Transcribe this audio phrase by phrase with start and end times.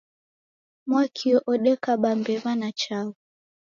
[0.89, 3.17] Mwakio odekaba mbewa na changu.